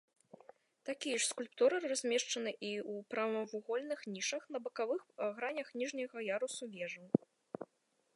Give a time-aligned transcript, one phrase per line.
[0.87, 5.01] Такія ж скульптуры размешчаны і ў прамавугольных нішах на бакавых
[5.37, 7.07] гранях ніжняга яруса вежаў.